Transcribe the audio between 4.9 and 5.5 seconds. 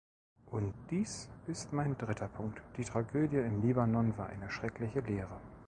Lehre.